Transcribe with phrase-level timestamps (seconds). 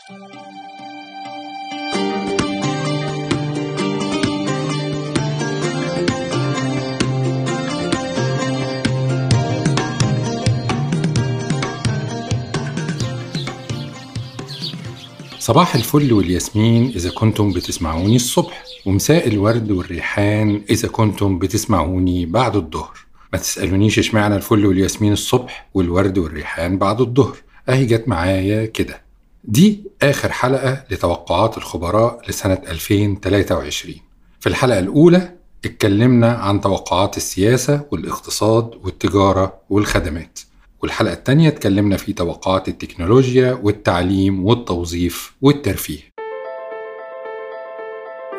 [0.00, 0.14] صباح
[15.74, 22.98] الفل والياسمين إذا كنتم بتسمعوني الصبح ومساء الورد والريحان إذا كنتم بتسمعوني بعد الظهر.
[23.32, 27.36] ما تسألونيش اشمعنى الفل والياسمين الصبح والورد والريحان بعد الظهر.
[27.68, 29.09] أهي جت معايا كده.
[29.44, 33.94] دي آخر حلقة لتوقعات الخبراء لسنة 2023
[34.40, 35.32] في الحلقة الأولى
[35.64, 40.38] اتكلمنا عن توقعات السياسة والاقتصاد والتجارة والخدمات.
[40.82, 46.00] والحلقة التانية اتكلمنا في توقعات التكنولوجيا والتعليم والتوظيف والترفيه.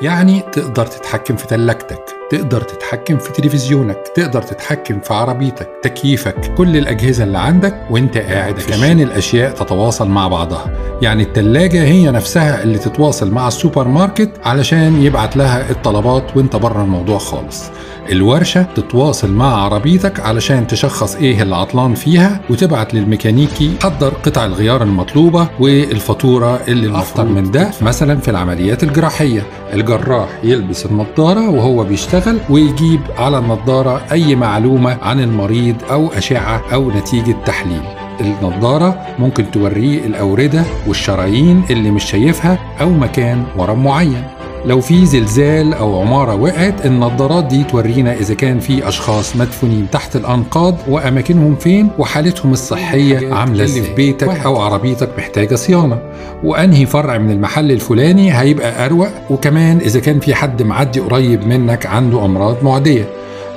[0.01, 2.20] يعني تقدر تتحكم في تلاجتك.
[2.31, 8.53] تقدر تتحكم في تلفزيونك تقدر تتحكم في عربيتك تكييفك كل الأجهزة اللي عندك وانت قاعد.
[8.59, 10.71] كمان الأشياء تتواصل مع بعضها.
[11.01, 16.81] يعني التلاجة هي نفسها اللي تتواصل مع السوبر ماركت علشان يبعت لها الطلبات وانت بره
[16.81, 17.63] الموضوع خالص.
[18.11, 24.83] الورشة تتواصل مع عربيتك علشان تشخص إيه اللي عطلان فيها وتبعت للميكانيكي حضر قطع الغيار
[24.83, 29.43] المطلوبة والفاتورة اللي المفترض من ده مثلا في العمليات الجراحية.
[29.73, 36.91] الجراح يلبس النضارة وهو بيشتغل ويجيب على النضارة أي معلومة عن المريض أو أشعة أو
[36.91, 37.81] نتيجة تحليل.
[38.21, 44.23] النضارة ممكن توريه الأوردة والشرايين اللي مش شايفها أو مكان ورم معين.
[44.65, 50.15] لو في زلزال أو عمارة وقعت النظارات دي تورينا إذا كان في أشخاص مدفونين تحت
[50.15, 55.99] الأنقاض وأماكنهم فين وحالتهم الصحية عاملة إزاي في بيتك أو عربيتك محتاجة صيانة.
[56.43, 59.07] وأنهي فرع من المحل الفلاني هيبقى أروق.
[59.29, 63.09] وكمان إذا كان في حد معدي قريب منك عنده أمراض معدية.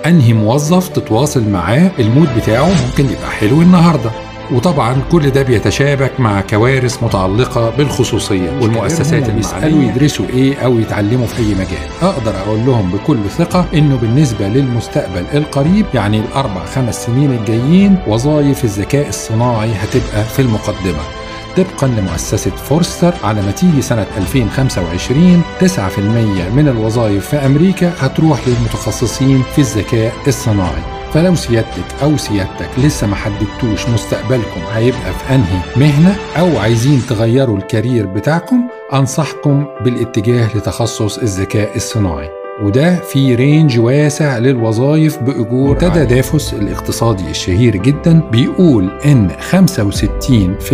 [0.06, 4.10] أنهي موظف تتواصل معاه ال mood بتاعه ممكن يبقى حلو النهارده.
[4.52, 11.26] وطبعا كل ده بيتشابك مع كوارث متعلقة بالخصوصية والمؤسسات اللي بيسألوا يدرسوا إيه أو يتعلموا
[11.26, 11.88] في أي مجال.
[12.02, 18.64] أقدر أقول لهم بكل ثقة إنه بالنسبة للمستقبل القريب يعني الأربع خمس سنين الجايين وظائف
[18.64, 21.02] الذكاء الصناعي هتبقى في المقدمة.
[21.56, 25.68] طبقا لمؤسسة فورستر على ما تيجي سنة 2025 9%
[26.54, 30.82] من الوظائف في أمريكا هتروح للمتخصصين في الذكاء الصناعي.
[31.14, 37.58] فلو سيادتك أو سيادتك لسه ما حددتوش مستقبلكم هيبقى في أنهي مهنة أو عايزين تغيروا
[37.58, 38.60] ال career بتاعكم
[38.92, 42.28] أنصحكم بالاتجاه لتخصص الذكاء الصناعي.
[42.62, 48.20] وده في range واسع للوظائف بأجور منتدى دافوس الاقتصادي الشهير جدا.
[48.32, 50.72] بيقول إن 65%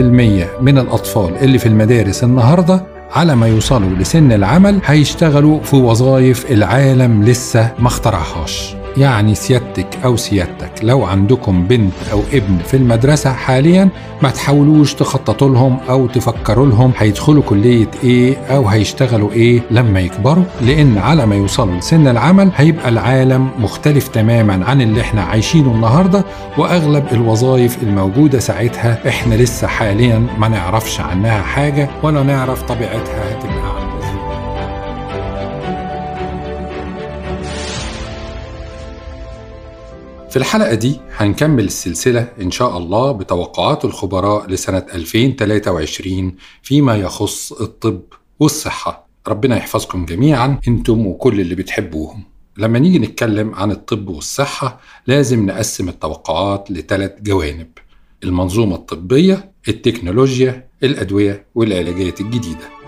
[0.61, 7.25] من الأطفال اللي في المدارس النهارده على ما يوصلوا لسن العمل هيشتغلوا في وظائف العالم
[7.25, 8.80] لسه ما اخترعهاش.
[8.97, 10.71] يعني سيادتك أو سيادتك.
[10.83, 13.89] لو عندكم بنت أو ابن في المدرسة حاليا
[14.23, 20.45] ما تحاولوش تخططوا لهم أو تفكروا لهم هيدخلوا كلية إيه أو هيشتغلوا إيه لما يكبروا
[20.61, 26.25] لأن على ما يوصلوا لسن العمل هيبقى العالم مختلف تماما عن اللي إحنا عايشينه النهاردة
[26.59, 33.70] وأغلب الوظائف الموجودة ساعتها إحنا لسه حاليا ما نعرفش عنها حاجة ولا نعرف طبيعتها هتبقى
[40.31, 48.01] في الحلقة دي هنكمل السلسلة إن شاء الله بتوقعات الخبراء لسنة 2023 فيما يخص الطب
[48.41, 49.07] والصحة.
[49.29, 52.23] ربنا يحفظكم جميعا أنتم وكل اللي بتحبوهم.
[52.57, 57.69] لما نيجي نتكلم عن الطب والصحة لازم نقسم التوقعات لثلاث جوانب.
[58.25, 62.80] المنظومة الطبية التكنولوجيا الأدوية والعلاجات الجديدة.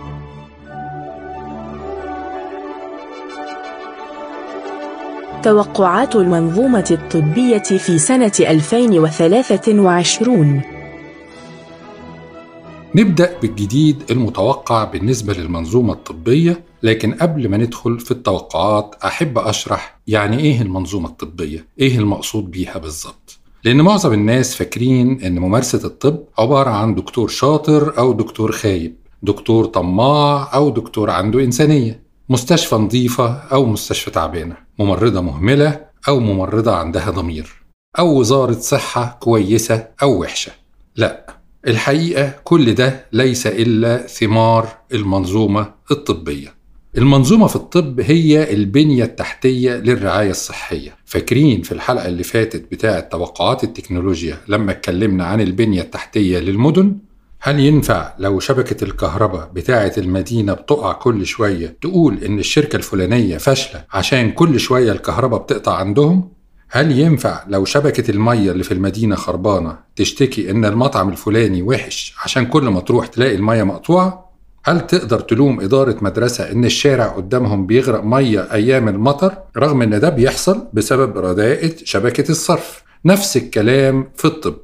[5.42, 10.62] توقعات المنظومة الطبية في سنة 2023
[12.94, 20.38] نبدأ بالجديد المتوقع بالنسبة للمنظومة الطبية لكن قبل ما ندخل في التوقعات أحب أشرح يعني
[20.38, 26.70] إيه المنظومة الطبية؟ إيه المقصود بيها بالظبط؟ لأن معظم الناس فاكرين إن ممارسة الطب عبارة
[26.70, 33.66] عن دكتور شاطر أو دكتور خايب دكتور طماع أو دكتور عنده إنسانية مستشفى نظيفة أو
[33.66, 37.52] مستشفى تعبانة ممرضة مهملة أو ممرضة عندها ضمير
[37.98, 40.52] أو وزارة صحة كويسة أو وحشة.
[40.96, 41.26] لا
[41.66, 46.54] الحقيقة كل ده ليس إلا ثمار المنظومة الطبية.
[46.98, 50.96] المنظومة في الطب هي البنية التحتية للرعاية الصحية.
[51.04, 56.96] فاكرين في الحلقة اللي فاتت بتاعة توقعات التكنولوجيا لما اتكلمنا عن البنية التحتية للمدن؟
[57.44, 63.84] هل ينفع لو شبكة الكهرباء بتاعة المدينة بتقع كل شوية تقول إن الشركة الفلانية فاشلة
[63.92, 66.28] عشان كل شوية الكهرباء بتقطع عندهم؟
[66.70, 72.46] هل ينفع لو شبكة المية اللي في المدينة خربانة تشتكي إن المطعم الفلاني وحش عشان
[72.46, 74.32] كل ما تروح تلاقي المية مقطوعة؟
[74.64, 80.08] هل تقدر تلوم إدارة مدرسة إن الشارع قدامهم بيغرق مية أيام المطر رغم إن ده
[80.08, 84.60] بيحصل بسبب رداءة شبكة الصرف نفس الكلام في الطب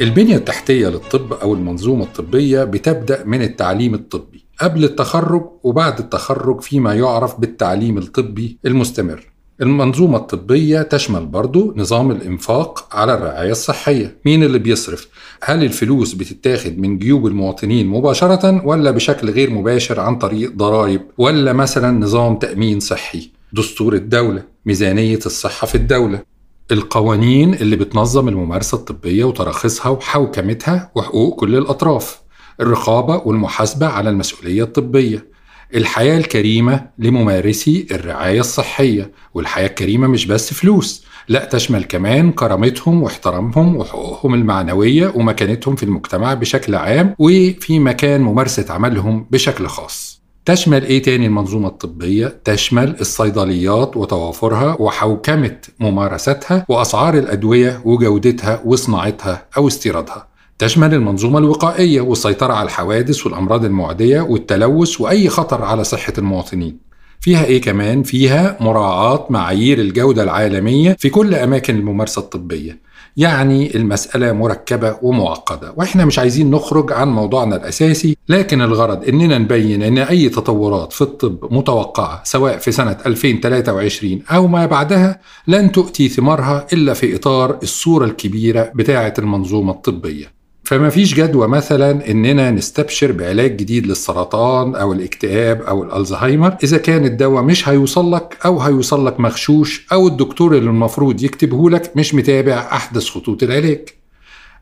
[0.00, 6.94] البنية التحتية للطب أو المنظومة الطبية بتبدأ من التعليم الطبي قبل التخرج وبعد التخرج فيما
[6.94, 9.30] يعرف بالتعليم الطبي المستمر
[9.62, 15.08] المنظومة الطبية تشمل برضو نظام الإنفاق على الرعاية الصحية مين اللي بيصرف؟
[15.42, 21.52] هل الفلوس بتتاخد من جيوب المواطنين مباشرة ولا بشكل غير مباشر عن طريق ضرائب ولا
[21.52, 26.29] مثلا نظام تأمين صحي؟ دستور الدولة ميزانية الصحة في الدولة
[26.70, 32.20] القوانين اللي بتنظم الممارسة الطبية وتراخيصها وحوكمتها وحقوق كل الأطراف
[32.60, 35.30] الرقابة والمحاسبة على المسؤولية الطبية
[35.74, 43.76] الحياة الكريمة لممارسي الرعاية الصحية والحياة الكريمة مش بس فلوس لا تشمل كمان كرامتهم واحترامهم
[43.76, 50.09] وحقوقهم المعنوية ومكانتهم في المجتمع بشكل عام وفي مكان ممارسة عملهم بشكل خاص.
[50.50, 59.68] تشمل إيه تاني المنظومة الطبية؟ تشمل الصيدليات وتوافرها وحوكمة ممارستها وأسعار الأدوية وجودتها وصناعتها أو
[59.68, 60.28] استيرادها.
[60.58, 66.78] تشمل المنظومة الوقائية والسيطرة على الحوادث والأمراض المعدية والتلوث وأي خطر على صحة المواطنين.
[67.20, 72.80] فيها إيه كمان؟ فيها مراعاة معايير الجودة العالمية في كل أماكن الممارسة الطبية.
[73.16, 75.72] يعني المسألة مركبة ومعقدة.
[75.76, 81.02] وإحنا مش عايزين نخرج عن موضوعنا الأساسي لكن الغرض إننا نبين إن أي تطورات في
[81.02, 87.58] الطب متوقعة سواء في سنة 2023 أو ما بعدها لن تؤتي ثمارها إلا في إطار
[87.62, 90.39] الصورة الكبيرة بتاعة المنظومة الطبية.
[90.70, 97.04] فما فيش جدوى مثلا إننا نستبشر بعلاج جديد للسرطان أو الاكتئاب أو الألزهايمر إذا كان
[97.04, 102.14] الدواء مش هيوصل لك أو هيوصل لك مغشوش أو الدكتور اللي المفروض يكتبه لك مش
[102.14, 103.88] متابع أحدث خطوط العلاج.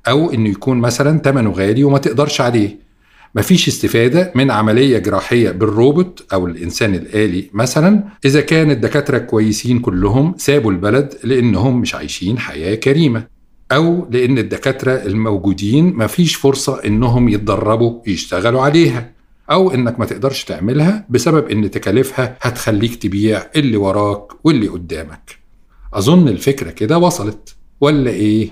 [0.08, 2.78] أو إنه يكون مثلا ثمنه غالي وما تقدرش عليه.
[3.34, 10.34] مفيش استفادة من عملية جراحية بالروبوت أو الإنسان الآلي مثلا إذا كان الدكاترة كويسين كلهم
[10.38, 13.37] سابوا البلد لأنهم مش عايشين حياة كريمة.
[13.72, 19.10] أو لأن الدكاترة الموجودين مفيش فرصة إنهم يتدربوا يشتغلوا عليها
[19.50, 25.38] أو إنك ما تقدرش تعملها بسبب إن تكاليفها هتخليك تبيع اللي وراك واللي قدامك
[25.94, 28.50] أظن الفكرة كده وصلت ولا إيه؟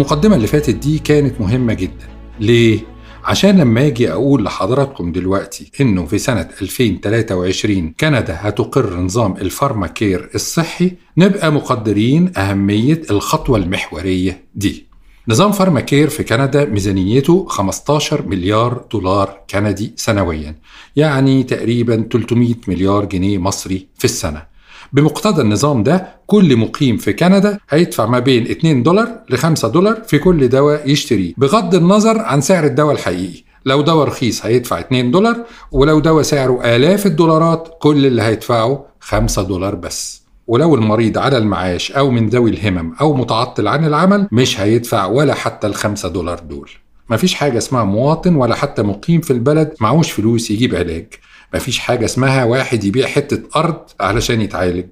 [0.00, 2.08] المقدمة اللي فاتت دي كانت مهمة جدا.
[2.40, 2.80] ليه؟
[3.24, 10.30] عشان لما أجي أقول لحضراتكم دلوقتي إنه في سنة 2023 كندا هتقر نظام ال Pharmacare
[10.34, 14.86] الصحي نبقى مقدرين أهمية الخطوة المحورية دي.
[15.28, 20.54] نظام Pharmacare في كندا ميزانيته 15 مليار دولار كندي سنويا
[20.96, 24.49] يعني تقريبا 300 مليار جنيه مصري في السنة.
[24.92, 30.02] بمقتضى النظام ده كل مقيم في كندا هيدفع ما بين 2 دولار ل 5 دولار
[30.06, 33.42] في كل دواء يشتريه بغض النظر عن سعر الدواء الحقيقي.
[33.66, 35.36] لو دواء رخيص هيدفع 2 دولار
[35.72, 40.22] ولو دواء سعره آلاف الدولارات كل اللي هيدفعه 5 دولار بس.
[40.46, 45.34] ولو المريض على المعاش أو من ذوي الهمم أو متعطل عن العمل مش هيدفع ولا
[45.34, 46.70] حتى الخمسة دولار دول.
[47.10, 51.06] مفيش حاجة اسمها مواطن ولا حتى مقيم في البلد معهوش فلوس يجيب علاج.
[51.54, 54.86] مفيش حاجة اسمها واحد يبيع حتة أرض علشان يتعالج.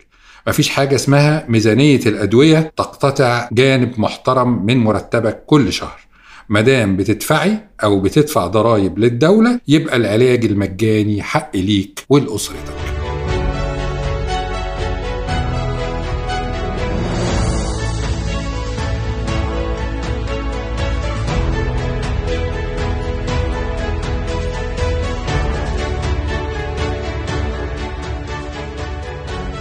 [0.46, 6.00] مفيش حاجة اسمها ميزانية الأدوية تقتطع جانب محترم من مرتبك كل شهر.
[6.48, 12.97] مدام بتدفعي أو بتدفع ضرائب للدولة يبقى العلاج المجاني حق ليك ولأسرتك.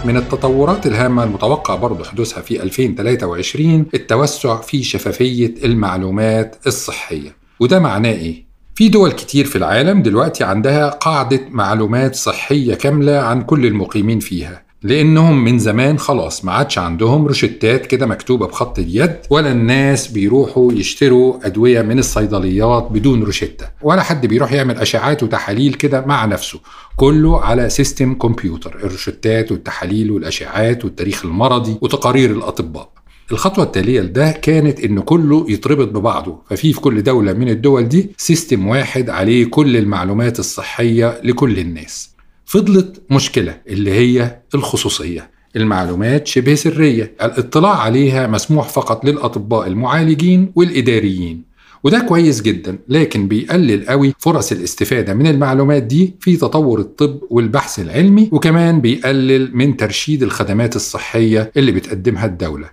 [0.08, 8.12] من التطورات الهامة المتوقع برضو حدوثها في 2023 التوسع في شفافية المعلومات الصحية وده معناه
[8.12, 14.20] إيه؟ في دول كتير في العالم دلوقتي عندها قاعدة معلومات صحية كاملة عن كل المقيمين
[14.20, 20.08] فيها لأنهم من زمان خلاص ما عادش عندهم روشتات كده مكتوبة بخط اليد ولا الناس
[20.08, 26.24] بيروحوا يشتروا أدوية من الصيدليات بدون روشتة ولا حد بيروح يعمل أشعات وتحاليل كده مع
[26.24, 26.60] نفسه.
[26.96, 32.90] كله على system كمبيوتر الروشتات والتحاليل والأشعات والتاريخ المرضي وتقارير الأطباء.
[33.32, 38.10] الخطوة التالية لده كانت إن كله يتربط ببعضه، ففي في كل دولة من الدول دي
[38.16, 42.17] system واحد عليه كل المعلومات الصحية لكل الناس.
[42.48, 47.12] فضلت مشكلة اللي هي الخصوصية المعلومات شبه سرية.
[47.22, 51.42] الاطلاع عليها مسموح فقط للأطباء المعالجين والإداريين
[51.84, 57.78] وده كويس جدا لكن بيقلل قوي فرص الاستفادة من المعلومات دي في تطور الطب والبحث
[57.80, 62.70] العلمي وكمان بيقلل من ترشيد الخدمات الصحية اللي بتقدمها الدولة.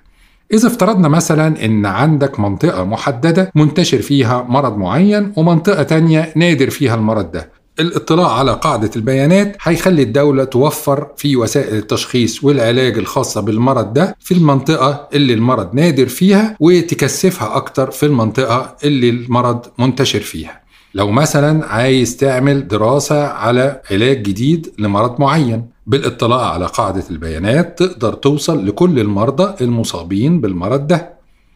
[0.54, 6.96] إذا افترضنا مثلا إن عندك منطقة محددة منتشر فيها مرض معين ومنطقة تانية نادر فيها
[6.96, 7.55] المرض ده.
[7.80, 14.34] الاطلاع على قاعدة البيانات هيخلي الدولة توفر في وسائل التشخيص والعلاج الخاصة بالمرض ده في
[14.34, 20.62] المنطقة اللي المرض نادر فيها وتكثفها أكتر في المنطقة اللي المرض منتشر فيها.
[20.94, 28.14] لو مثلا عايز تعمل دراسة على علاج جديد لمرض معين بالاطلاع على قاعدة البيانات تقدر
[28.14, 31.16] توصل لكل المرضى المصابين بالمرض ده.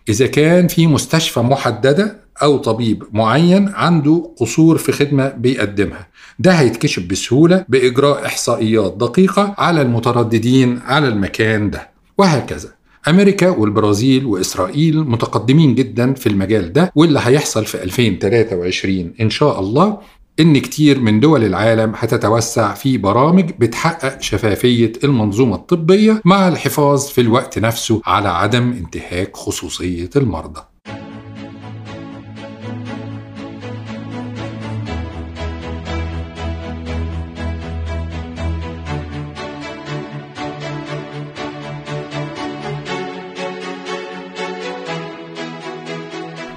[0.09, 6.08] إذا كان في مستشفى محددة أو طبيب معين عنده قصور في خدمة بيقدمها.
[6.39, 11.89] ده هيتكشف بسهولة بإجراء إحصائيات دقيقة على المترددين على المكان ده.
[12.17, 12.69] وهكذا.
[13.08, 19.98] أمريكا والبرازيل وإسرائيل متقدمين جدا في المجال ده واللي هيحصل في 2023 إن شاء الله
[20.39, 27.22] إن كتير من دول العالم هتتوسع في برامج بتحقق شفافية المنظومة الطبية مع الحفاظ في
[27.22, 30.62] الوقت نفسه على عدم انتهاك خصوصية المرضى.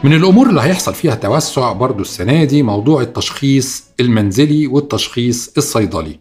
[0.05, 6.19] من الأمور اللي هيحصل فيها توسع برضو السنة دي موضوع التشخيص المنزلي والتشخيص الصيدلي.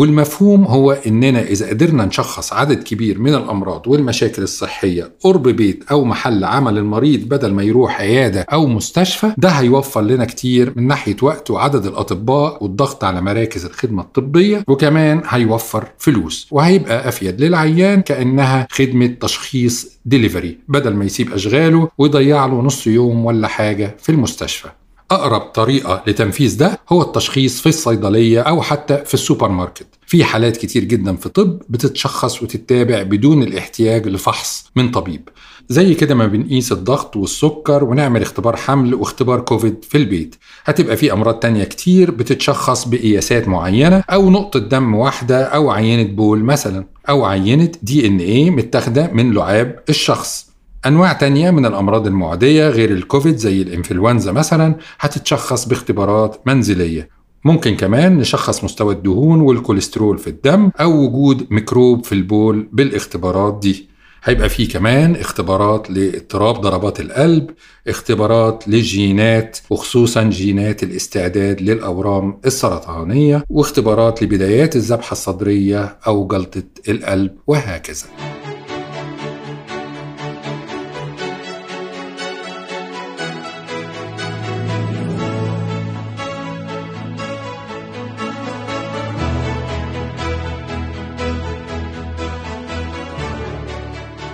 [0.00, 6.04] والمفهوم هو إننا إذا قدرنا نشخص عدد كبير من الأمراض والمشاكل الصحية قرب بيت أو
[6.04, 11.16] محل عمل المريض بدل ما يروح عيادة أو مستشفى ده هيوفر لنا كتير من ناحية
[11.22, 18.66] وقت وعدد الأطباء والضغط على مراكز الخدمة الطبية وكمان هيوفر فلوس وهيبقى أفيد للعيان كأنها
[18.70, 24.68] خدمة تشخيص ديليفري بدل ما يسيب أشغاله ويضيع له نص يوم ولا حاجة في المستشفى.
[25.10, 30.56] أقرب طريقة لتنفيذ ده هو التشخيص في الصيدلية أو حتى في السوبر ماركت في حالات
[30.56, 35.28] كتير جدا في طب بتتشخص وتتابع بدون الاحتياج لفحص من طبيب.
[35.68, 40.34] زي كده ما بنقيس الضغط والسكر ونعمل اختبار حمل واختبار كوفيد في البيت.
[40.64, 46.44] هتبقى في أمراض تانية كتير بتتشخص بقياسات معينة أو نقطة دم واحدة أو عينة بول
[46.44, 50.49] مثلا أو عينة DNA متاخدة من لعاب الشخص.
[50.86, 57.08] أنواع تانية من الأمراض المعدية غير الكوفيد زي الإنفلونزا مثلا هتتشخص باختبارات منزلية.
[57.44, 63.88] ممكن كمان نشخص مستوى الدهون والكوليسترول في الدم أو وجود ميكروب في البول بالاختبارات دي.
[64.24, 67.50] هيبقى فيه كمان اختبارات لاضطراب ضربات القلب
[67.88, 78.06] اختبارات للجينات وخصوصا جينات الاستعداد للأورام السرطانية واختبارات لبدايات الذبحة الصدرية أو جلطة القلب وهكذا.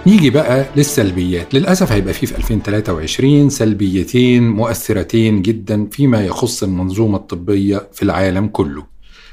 [0.07, 1.55] نيجي بقى للسلبيات.
[1.55, 8.85] للأسف هيبقى فيه في 2023 سلبيتين مؤثرتين جدا فيما يخص المنظومة الطبية في العالم كله.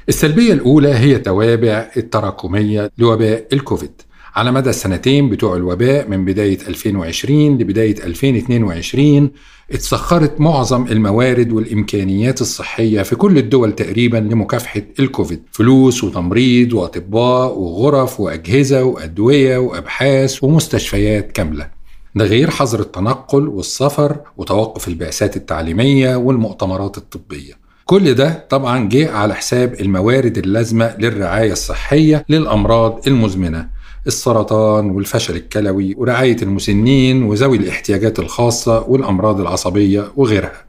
[0.08, 3.90] السلبية الأولى هي توابع التراكمية لوباء الكوفيد.
[4.34, 9.30] على مدى السنتين بتوع الوباء من بداية 2020 لبداية 2022
[9.72, 15.42] اتسخرت معظم الموارد والإمكانيات الصحية في كل الدول تقريبا لمكافحة الكوفيد.
[15.52, 21.68] فلوس وتمريض وأطباء وغرف وأجهزة وأدوية وأبحاث ومستشفيات كاملة.
[22.14, 27.64] ده غير حظر التنقل والسفر وتوقف البعثات التعليمية والمؤتمرات الطبية.
[27.84, 33.68] كل ده طبعا جه على حساب الموارد اللازمة للرعاية الصحية للأمراض المزمنة.
[34.06, 40.64] السرطان والفشل الكلوي ورعاية المسنين وذوي الاحتياجات الخاصة والأمراض العصبية وغيرها.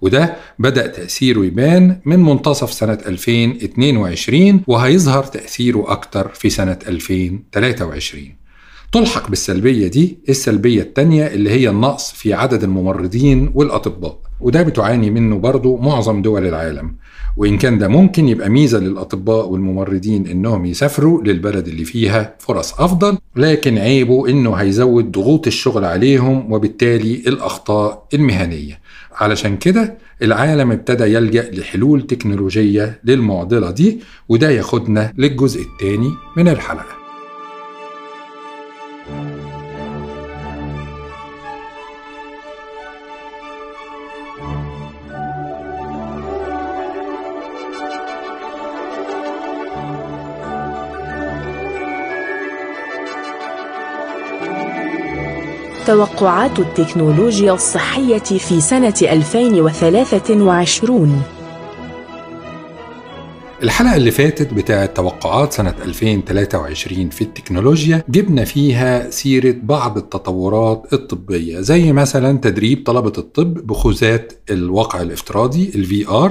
[0.00, 8.22] وده بدأ تأثيره يبان من منتصف سنة 2022 وهيظهر تأثيره أكتر في سنة 2023
[8.92, 15.38] تلحق بالسلبية دي السلبية التانية اللي هي النقص في عدد الممرضين والأطباء وده بتعاني منه
[15.38, 16.96] برضو معظم دول العالم.
[17.38, 23.18] وإن كان ده ممكن يبقى ميزة للأطباء والممرضين إنهم يسافروا للبلد اللي فيها فرص أفضل
[23.36, 28.80] لكن عيبه إنه هيزود ضغوط الشغل عليهم وبالتالي الأخطاء المهنية.
[29.14, 36.97] علشان كده العالم ابتدى يلجأ لحلول تكنولوجية للمعضلة دي وده ياخدنا للجزء الثاني من الحلقة.
[55.88, 61.22] توقعات التكنولوجيا الصحية في سنة 2023
[63.62, 71.60] الحلقة اللي فاتت بتاعة توقعات سنة 2023 في التكنولوجيا جبنا فيها سيرة بعض التطورات الطبية
[71.60, 76.30] زي مثلا تدريب طلبة الطب بخوذات الواقع الافتراضي ال VR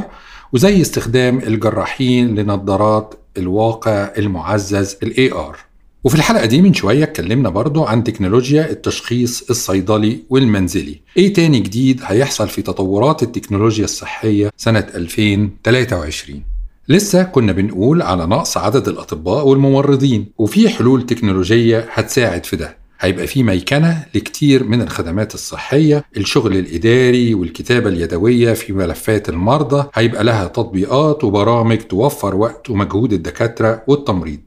[0.54, 5.67] وزي استخدام الجراحين لنظارات الواقع المعزز ال AR
[6.04, 11.00] وفي الحلقة دي من شوية اتكلمنا برضو عن تكنولوجيا التشخيص الصيدلي والمنزلي.
[11.18, 16.44] إيه تاني جديد هيحصل في تطورات التكنولوجيا الصحية سنة 2023
[16.90, 22.78] لسه كنا بنقول على نقص عدد الأطباء والممرضين وفي حلول تكنولوجية هتساعد في ده.
[23.00, 30.24] هيبقى في ميكنة لكتير من الخدمات الصحية الشغل الإداري والكتابة اليدوية في ملفات المرضى هيبقى
[30.24, 34.40] لها تطبيقات وبرامج توفر وقت ومجهود الدكاترة والتمريض.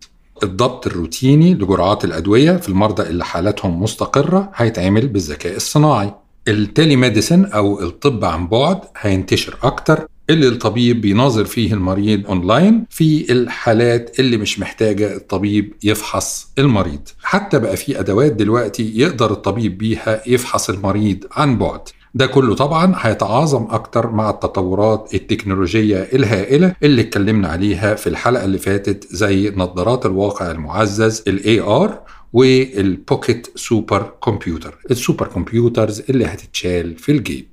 [0.43, 6.15] الضبط الروتيني لجرعات الأدوية في المرضى اللي حالتهم مستقرة هيتعمل بالذكاء الصناعي.
[6.49, 13.33] ال telemedicine أو الطب عن بعد هينتشر أكتر اللي الطبيب بيناظر فيه المريض أونلاين في
[13.33, 17.01] الحالات اللي مش محتاجة الطبيب يفحص المريض.
[17.23, 21.81] حتى بقى في أدوات دلوقتي يقدر الطبيب بيها يفحص المريض عن بعد.
[22.15, 28.59] ده كله طبعا هيتعاظم أكتر مع التطورات التكنولوجية الهائلة اللي اتكلمنا عليها في الحلقة اللي
[28.59, 32.01] فاتت زي نظارات الواقع المعزز ال AR
[32.33, 37.47] وال pocket supercomputer ال supercomputers اللي هتتشال في الجيب.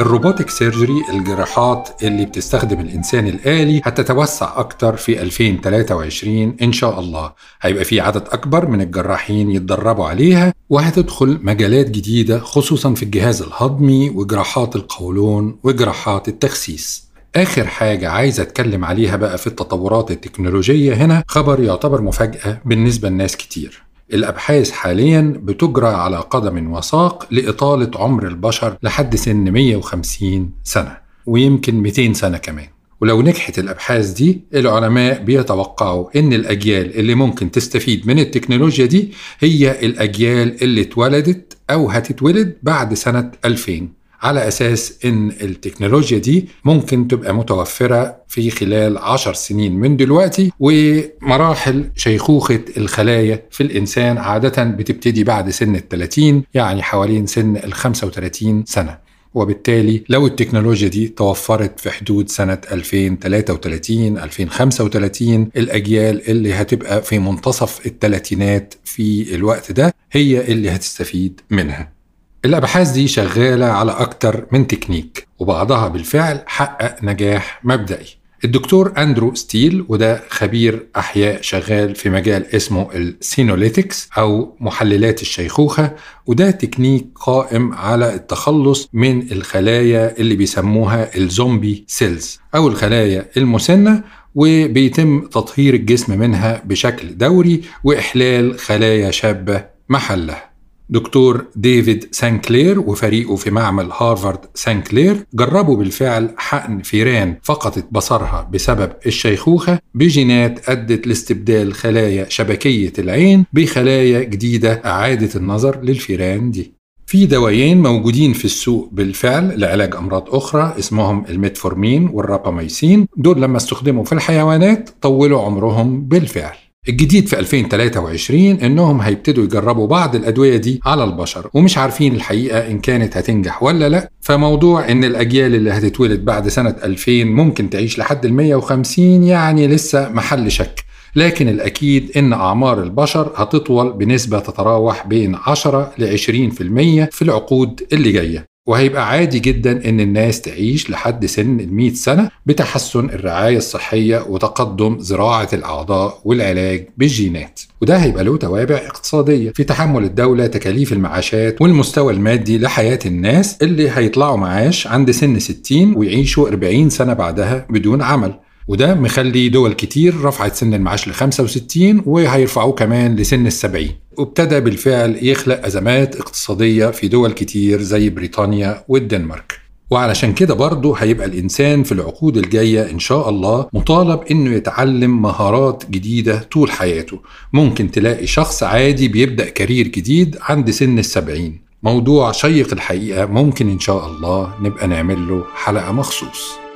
[0.00, 7.32] الروبوتك سيرجري الجراحات اللي بتستخدم الإنسان الآلي هتتوسع أكتر في 2023 إن شاء الله.
[7.62, 14.10] هيبقى في عدد أكبر من الجراحين يتدربوا عليها وهتدخل مجالات جديدة خصوصا في الجهاز الهضمي
[14.10, 21.60] وجراحات القولون وجراحات التخسيس آخر حاجة عايز أتكلم عليها بقى في التطورات التكنولوجية هنا خبر
[21.62, 23.82] يعتبر مفاجأة بالنسبة لناس كتير.
[24.14, 30.96] الأبحاث حاليا بتجرى على قدم وساق لإطالة عمر البشر لحد سن 150 سنة
[31.26, 32.66] ويمكن 200 سنة كمان.
[33.00, 39.86] ولو نجحت الأبحاث دي العلماء بيتوقعوا إن الأجيال اللي ممكن تستفيد من التكنولوجيا دي هي
[39.86, 43.88] الأجيال اللي اتولدت أو هتتولد بعد سنة 2000
[44.22, 51.90] على أساس إن التكنولوجيا دي ممكن تبقى متوفرة في خلال عشر سنين من دلوقتي ومراحل
[51.96, 59.10] شيخوخة الخلايا في الإنسان عادة بتبتدي بعد سن الثلاثين يعني حوالين سن ال 35 سنة.
[59.34, 67.86] وبالتالي لو التكنولوجيا دي توفرت في حدود سنة 2033 2035 الأجيال اللي هتبقى في منتصف
[67.86, 71.99] الثلاثينات في الوقت ده هي اللي هتستفيد منها.
[72.44, 78.06] الأبحاث دي شغالة على أكتر من تكنيك وبعضها بالفعل حقق نجاح مبدئي.
[78.44, 85.92] الدكتور أندرو ستيل وده خبير أحياء شغال في مجال اسمه ال senolytics أو محللات الشيخوخة
[86.26, 94.02] وده تكنيك قائم على التخلص من الخلايا اللي بيسموها ال zombie cells أو الخلايا المسنة
[94.34, 100.49] وبيتم تطهير الجسم منها بشكل دوري وإحلال خلايا شابة محلها.
[100.90, 108.92] دكتور ديفيد سانكلير وفريقه في معمل هارفارد سانكلير جربوا بالفعل حقن فيران فقدت بصرها بسبب
[109.06, 116.72] الشيخوخة بجينات أدت لاستبدال خلايا شبكية العين بخلايا جديدة أعادت النظر للفيران دي.
[117.06, 123.42] في دوايين موجودين في السوق بالفعل لعلاج أمراض أخرى اسمهم ال metformin وال rapamycin دول
[123.42, 126.56] لما استخدموا في الحيوانات طولوا عمرهم بالفعل.
[126.90, 132.78] الجديد في 2023 إنهم هيبتدوا يجربوا بعض الأدوية دي على البشر ومش عارفين الحقيقة إن
[132.78, 134.10] كانت هتنجح ولا لأ.
[134.20, 140.08] فموضوع إن الأجيال اللي هتتولد بعد سنة 2000 ممكن تعيش لحد ال 150 يعني لسه
[140.08, 140.84] محل شك.
[141.16, 148.12] لكن الأكيد إن أعمار البشر هتطول بنسبة تتراوح بين 10 ل 20% في العقود اللي
[148.12, 148.49] جاية.
[148.66, 154.98] وهيبقى عادي جدا إن الناس تعيش لحد سن ال 100 سنة بتحسن الرعاية الصحية وتقدم
[154.98, 157.60] زراعة الأعضاء والعلاج بالجينات.
[157.82, 163.90] وده هيبقى له توابع اقتصادية في تحمل الدولة تكاليف المعاشات والمستوى المادي لحياة الناس اللي
[163.90, 168.34] هيطلعوا معاش عند سن 60 ويعيشوا 40 سنة بعدها بدون عمل.
[168.68, 174.60] وده مخلي دول كتير رفعت سن المعاش ل 65 وهيرفعوه كمان لسن ال 70 وابتدى
[174.60, 179.60] بالفعل يخلق أزمات اقتصادية في دول كتير زي بريطانيا والدنمارك.
[179.90, 185.84] وعلشان كده برضه هيبقى الإنسان في العقود الجاية إن شاء الله مطالب إنه يتعلم مهارات
[185.90, 187.20] جديدة طول حياته.
[187.52, 191.60] ممكن تلاقي شخص عادي بيبدأ كارير جديد عند سن السبعين.
[191.82, 196.69] موضوع شيق الحقيقة ممكن إن شاء الله نبقى نعمل له حلقة مخصوص.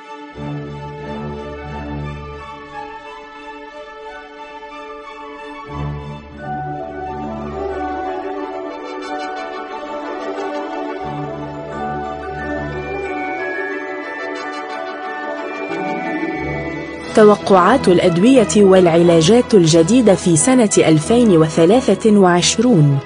[17.14, 22.98] توقعات الأدوية والعلاجات الجديدة في سنة 2023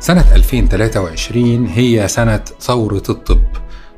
[0.00, 3.42] سنة 2023 هي سنة ثورة الطب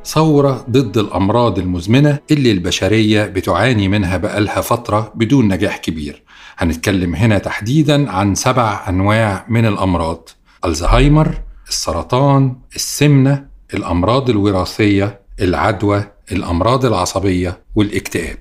[0.05, 6.23] ثورة ضد الأمراض المزمنة اللي البشرية بتعاني منها بقالها فترة بدون نجاح كبير.
[6.59, 10.29] هنتكلم هنا تحديدا عن سبع أنواع من الأمراض
[10.65, 11.35] الزهايمر
[11.69, 18.39] السرطان السمنة الأمراض الوراثية العدوى الأمراض العصبية والاكتئاب.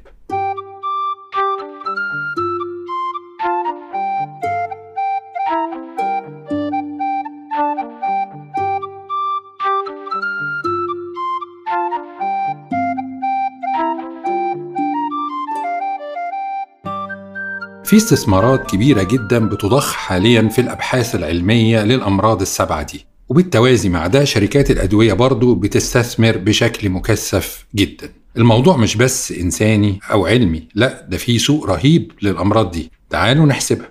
[17.86, 23.06] في استثمارات كبيرة جدا بتضخ حاليا في الأبحاث العلمية للأمراض السبعة دي.
[23.30, 28.10] وبالتوازي مع ده شركات الأدوية برضو بتستثمر بشكل مكثف جدا.
[28.38, 32.92] الموضوع مش بس إنساني أو علمي لا ده في سوق رهيب للأمراض دي.
[33.10, 33.90] تعالوا نحسبها.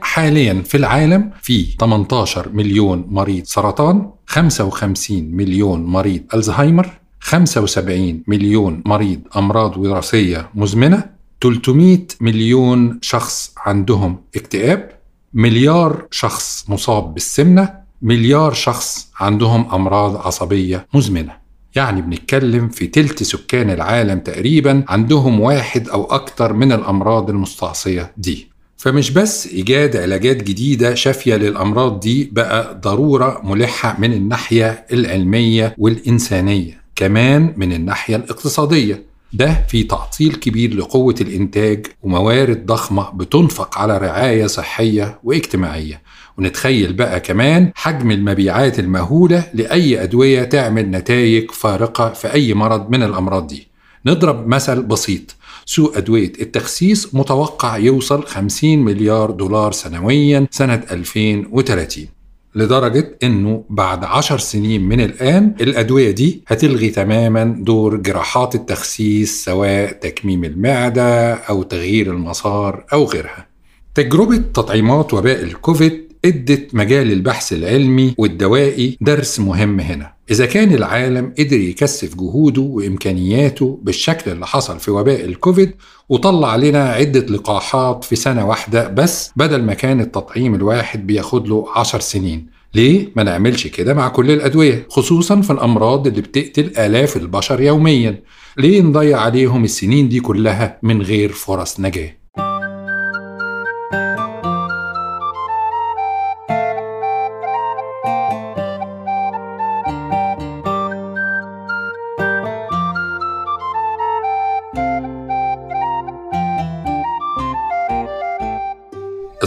[0.00, 6.90] حاليا في العالم في 18 مليون مريض سرطان 55 مليون مريض ألزهايمر
[7.20, 11.04] 75 مليون مريض أمراض وراثية مزمنة
[11.42, 14.90] 300 مليون شخص عندهم اكتئاب
[15.34, 21.32] مليار شخص مصاب بالسمنة مليار شخص عندهم أمراض عصبية مزمنة.
[21.74, 28.50] يعني بنتكلم في تلت سكان العالم تقريبا عندهم واحد أو أكتر من الأمراض المستعصية دي.
[28.76, 36.80] فمش بس إيجاد علاجات جديدة شافية للأمراض دي بقى ضرورة ملحة من الناحية العلمية والإنسانية
[36.96, 39.10] كمان من الناحية الاقتصادية.
[39.32, 46.02] ده في تعطيل كبير لقوة الإنتاج وموارد ضخمة بتنفق على رعاية صحية واجتماعية.
[46.40, 53.02] ونتخيل بقى كمان حجم المبيعات المهولة لأي أدوية تعمل نتائج فارقة في أي مرض من
[53.02, 53.68] الأمراض دي.
[54.06, 55.36] نضرب مثل بسيط.
[55.66, 62.06] سوق أدوية التخسيس متوقع يوصل 50 مليار دولار سنويا سنة 2030
[62.54, 69.92] لدرجة إنه بعد عشر سنين من الآن الأدوية دي هتلغي تماما دور جراحات التخسيس سواء
[69.92, 73.46] تكميم المعدة أو تغيير المسار أو غيرها.
[73.94, 80.12] تجربة تطعيمات وباء الكوفيد ادت مجال البحث العلمي والدوائي درس مهم هنا.
[80.30, 85.72] إذا كان العالم قدر يكثف جهوده وإمكانياته بالشكل اللي حصل في وباء الكوفيد
[86.08, 91.66] وطلع لنا عدة لقاحات في سنة واحدة بس بدل ما كان التطعيم الواحد بياخد له
[91.76, 92.46] عشر سنين.
[92.74, 98.22] ليه؟ ما نعملش كده مع كل الأدوية خصوصا في الأمراض اللي بتقتل آلاف البشر يوميا.
[98.56, 102.19] ليه نضيع عليهم السنين دي كلها من غير فرص نجاة؟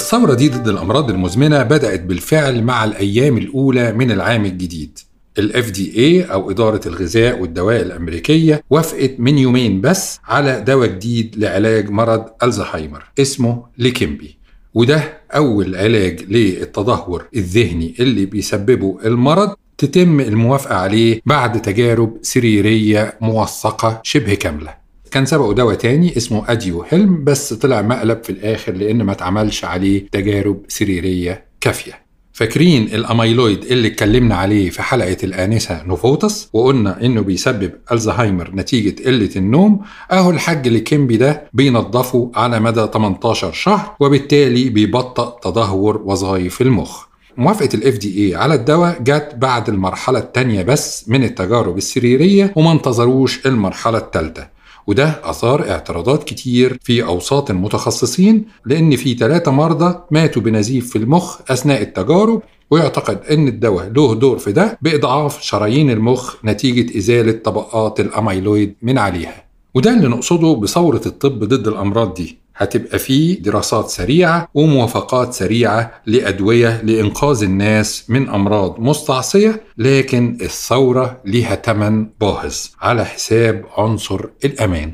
[0.04, 5.00] الثورة دي ضد الأمراض المزمنة بدأت بالفعل مع الأيام الأولى من العام الجديد.
[5.40, 11.90] ال FDA أو إدارة الغذاء والدواء الأمريكية وافقت من يومين بس على دواء جديد لعلاج
[11.90, 14.38] مرض ألزهايمر اسمه ليكيمبي.
[14.74, 24.00] وده أول علاج للتدهور الذهني اللي بيسببه المرض تتم الموافقة عليه بعد تجارب سريرية موثقة
[24.04, 24.83] شبه كاملة.
[25.14, 30.08] كان سبقه دواء تاني اسمه Aduhelm بس طلع مقلب في الآخر لأن ما اتعملش عليه
[30.12, 32.04] تجارب سريرية كافية.
[32.34, 39.30] فاكرين الأميلويد اللي اتكلمنا عليه في حلقة الآنسة نوفوتس؟ وقلنا إنه بيسبب ألزهايمر نتيجة قلة
[39.36, 39.82] النوم.
[40.12, 47.06] أهو الحاج Leqembi ده بينظفه على مدى 18 شهر وبالتالي بيبطئ تدهور وظائف المخ.
[47.38, 53.98] موافقة FDA على الدواء جت بعد المرحلة الثانية بس من التجارب السريرية وما انتظروش المرحلة
[53.98, 54.53] الثالثة
[54.88, 61.40] وده أثار اعتراضات كتير في أوساط المتخصصين لأن في ثلاثة مرضى ماتوا بنزيف في المخ
[61.52, 62.42] أثناء التجارب
[62.72, 68.98] ويعتقد أن الدواء له دور في ده بإضعاف شرايين المخ نتيجة إزالة طبقات الأميلويد من
[68.98, 69.44] عليها.
[69.76, 72.43] وده اللي نقصده بثورة الطب ضد الأمراض دي.
[72.56, 81.56] هتبقى فيه دراسات سريعة وموافقات سريعة لأدوية لإنقاذ الناس من أمراض مستعصية لكن الثورة ليها
[81.56, 84.94] تمن باهظ على حساب عنصر الأمان.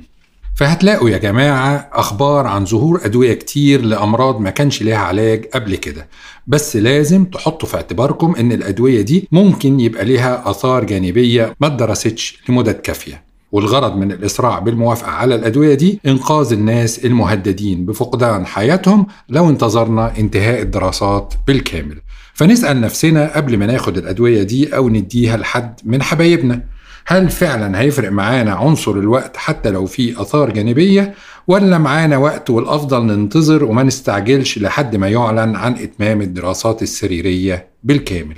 [0.56, 6.08] فهتلاقوا يا جماعة أخبار عن ظهور أدوية كتير لأمراض ما كانش ليها علاج قبل كده.
[6.48, 12.40] بس لازم تحطوا في اعتباركم إن الأدوية دي ممكن يبقى ليها آثار جانبية ما اتدرستش
[12.50, 13.29] لمدة كافية.
[13.52, 20.62] والغرض من الإسراع بالموافقة على الأدوية دي إنقاذ الناس المهددين بفقدان حياتهم لو انتظرنا انتهاء
[20.62, 22.02] الدراسات بالكامل.
[22.34, 26.64] فنسأل نفسنا قبل ما ناخد الأدوية دي أو نديها لحد من حبايبنا
[27.06, 31.14] هل فعلا هيفرق معانا عنصر الوقت حتى لو في آثار جانبية
[31.48, 38.36] ولا معانا وقت والأفضل ننتظر وما نستعجلش لحد ما يعلن عن إتمام الدراسات السريرية بالكامل؟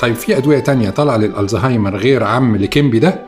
[0.00, 3.22] طيب في أدوية تانية طالعة للألزهايمر غير الـ Leqembi ده؟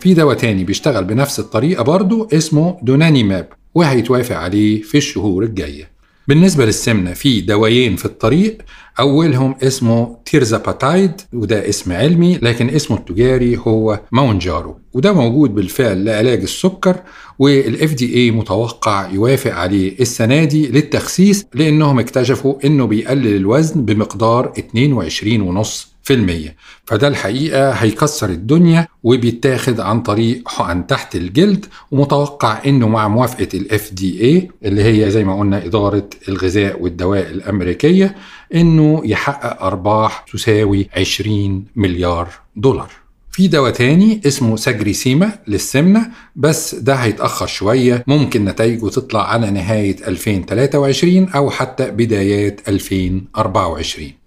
[0.00, 5.91] في دواء تاني بيشتغل بنفس الطريقة برضه اسمه donanemab وهيتوافق عليه في الشهور الجاية
[6.28, 8.58] بالنسبة للسمنة في دوايين في الطريق.
[9.00, 14.78] أولهم اسمه tirzepatide وده اسم علمي لكن اسمه التجاري هو Mounjaro.
[14.92, 16.96] وده موجود بالفعل لعلاج السكر
[17.38, 25.91] وال FDA متوقع يوافق عليه السنة دي للتخسيس لأنهم اكتشفوا إنه بيقلل الوزن بمقدار 22.5
[26.02, 26.56] في المية.
[26.86, 33.48] فده الحقيقة هيكسر الدنيا وبيتاخد عن طريق حقن تحت الجلد ومتوقع إنه مع موافقة
[33.92, 38.14] دي اي اللي هي زي ما قلنا إدارة الغذاء والدواء الأمريكية
[38.54, 42.90] إنه يحقق أرباح تساوي 20 مليار دولار.
[43.30, 49.96] في دواء تاني اسمه ساجريسيما للسمنة بس ده هيتأخر شوية ممكن نتائجه تطلع على نهاية
[50.08, 54.21] 2023 أو حتى بدايات 2024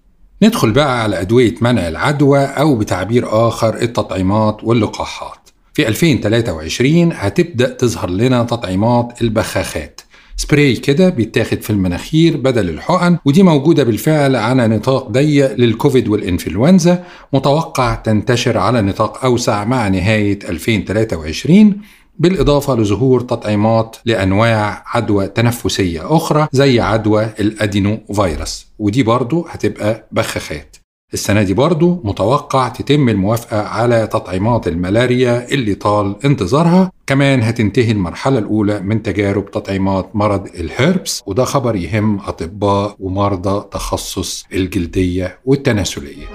[0.45, 5.49] ندخل بقى على أدوية منع العدوى أو بتعبير آخر التطعيمات واللقاحات.
[5.73, 10.01] في 2023 هتبدأ تظهر لنا تطعيمات البخاخات.
[10.37, 17.03] سبراي كده بيتاخد في المناخير بدل الحقن ودي موجودة بالفعل على نطاق ضيق للكوفيد والإنفلونزا
[17.33, 21.77] متوقع تنتشر على نطاق أوسع مع نهاية 2023
[22.19, 30.75] بالإضافة لظهور تطعيمات لأنواع عدوى تنفسية أخرى زي عدوى الأدينو فيروس ودي برضو هتبقى بخاخات.
[31.13, 36.91] السنة دي برضو متوقع تتم الموافقة على تطعيمات الملاريا اللي طال انتظارها.
[37.07, 44.45] كمان هتنتهي المرحلة الأولى من تجارب تطعيمات مرض الهيربس وده خبر يهم أطباء ومرضى تخصص
[44.53, 46.25] الجلدية والتناسلية.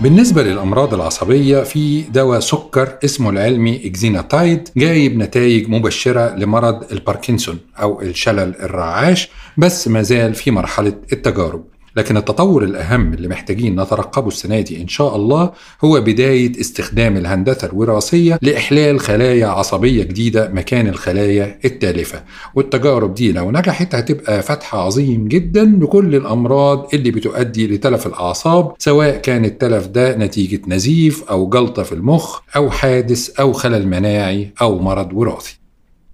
[0.00, 8.00] بالنسبة للأمراض العصبية في دواء سكر اسمه العلمي exenatide جايب نتائج مبشرة لمرض الباركنسون أو
[8.00, 11.64] الشلل الرعاش بس ما زال في مرحلة التجارب.
[11.96, 15.50] لكن التطور الأهم اللي محتاجين نترقبه السنة دي إن شاء الله
[15.84, 22.22] هو بداية استخدام الهندسة الوراثية لإحلال خلايا عصبية جديدة مكان الخلايا التالفة.
[22.54, 29.16] والتجارب دي لو نجحت هتبقى فتح عظيم جدا لكل الأمراض اللي بتؤدي لتلف الأعصاب سواء
[29.16, 34.78] كان التلف ده نتيجة نزيف أو جلطة في المخ أو حادث أو خلل مناعي أو
[34.78, 35.58] مرض وراثي.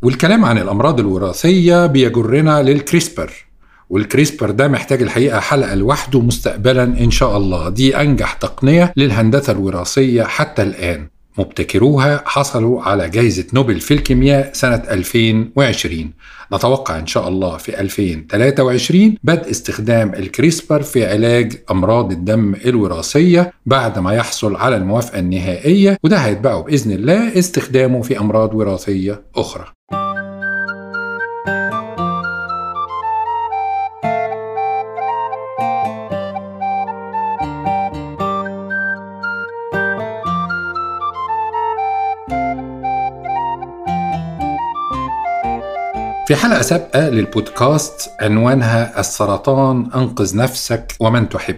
[0.02, 3.45] والكلام عن الأمراض الوراثية بيجرنا للكريسبر.
[3.90, 7.68] والكريسبر ده محتاج الحقيقة حلقة لوحده مستقبلا إن شاء الله.
[7.68, 11.08] دي أنجح تقنية للهندسة الوراثية حتى الآن.
[11.38, 16.12] مبتكروها حصلوا على جائزة نوبل في الكيمياء سنة 2020
[16.52, 23.98] نتوقع إن شاء الله في 2023 بدء استخدام الكريسبر في علاج أمراض الدم الوراثية بعد
[23.98, 29.64] ما يحصل على الموافقة النهائية وده هيتبعه بإذن الله استخدامه في أمراض وراثية أخرى.
[46.26, 51.56] في حلقة سابقة للبودكاست عنوانها السرطان أنقذ نفسك ومن تحب.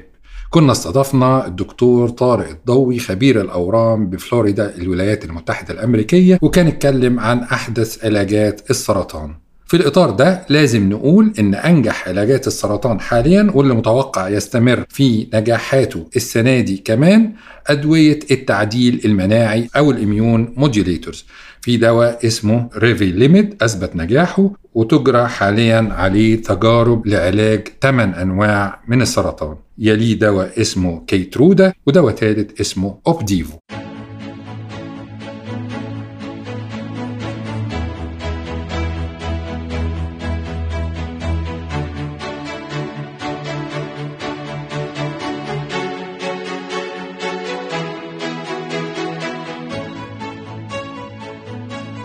[0.50, 8.04] كنا استضفنا الدكتور طارق الضوي خبير الأورام بفلوريدا الولايات المتحدة الأمريكية وكان اتكلم عن أحدث
[8.04, 9.34] علاجات السرطان.
[9.66, 16.06] في الإطار ده لازم نقول إن أنجح علاجات السرطان حاليا واللي متوقع يستمر في نجاحاته
[16.16, 17.32] السنة دي كمان
[17.66, 21.26] أدوية التعديل المناعي أو ال immune modulators
[21.60, 29.02] في دواء اسمه ريفي ليميد أثبت نجاحه وتجرى حاليا عليه تجارب لعلاج 8 أنواع من
[29.02, 29.56] السرطان.
[29.78, 33.58] يليه دواء اسمه كيترودا ودواء ثالث اسمه أوبديفو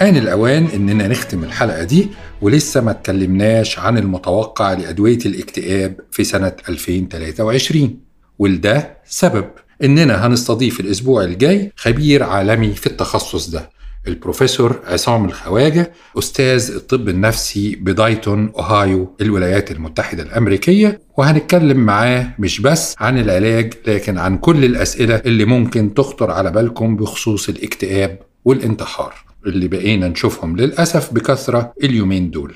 [0.04, 2.08] آن الأوان إننا نختم الحلقة دي
[2.42, 7.98] ولسه ما اتكلمناش عن المتوقع لأدوية الاكتئاب في سنة 2023
[8.40, 9.46] ولده سبب
[9.84, 13.70] إننا هنستضيف الأسبوع الجاي خبير عالمي في التخصص ده
[14.08, 21.02] البروفيسور عصام الخواجة أستاذ الطب النفسي بدايتون أوهايو الولايات المتحدة الأمريكية.
[21.18, 26.96] وهنتكلم معاه مش بس عن العلاج لكن عن كل الأسئلة اللي ممكن تخطر على بالكم
[26.96, 29.14] بخصوص الاكتئاب والانتحار.
[29.46, 32.54] اللي بقينا نشوفهم للأسف بكثرة اليومين دول.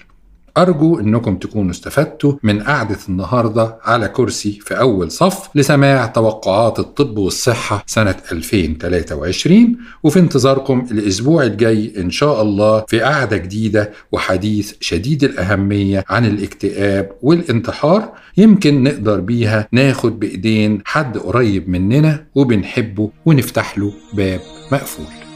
[0.58, 7.18] أرجو أنكم تكونوا استفدتوا من قعدة النهاردة على كرسي في أول صف لسماع توقعات الطب
[7.18, 15.24] والصحة سنة 2023 وفي انتظاركم الأسبوع الجاي إن شاء الله في قعدة جديدة وحديث شديد
[15.24, 23.94] الأهمية عن الاكتئاب والانتحار يمكن نقدر بيها ناخد بإيدين حد قريب مننا وبنحبه ونفتح له
[24.14, 24.40] باب
[24.72, 25.27] مقفول.